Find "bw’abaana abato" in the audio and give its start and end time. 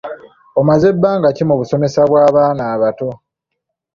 2.09-3.09